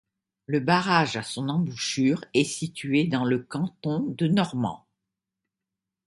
Le 0.47 0.59
barrage 0.59 1.15
à 1.15 1.21
son 1.21 1.47
embouchure 1.47 2.25
est 2.33 2.43
situé 2.43 3.05
dans 3.05 3.23
le 3.23 3.37
canton 3.37 3.99
de 4.17 4.25
Normand. 4.27 4.87